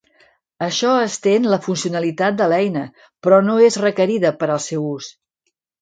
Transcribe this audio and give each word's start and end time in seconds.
Això 0.67 0.93
estén 1.01 1.45
la 1.51 1.59
funcionalitat 1.67 2.41
de 2.41 2.49
l'eina, 2.55 2.87
però 3.27 3.43
no 3.51 3.61
és 3.69 3.81
requerida 3.87 4.37
per 4.43 4.51
al 4.57 4.67
seu 4.71 4.93
ús. 4.99 5.13